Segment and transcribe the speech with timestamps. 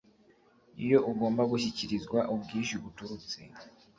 [0.83, 3.39] iyo ugomba gushyikirizwa ubwishyu buturutse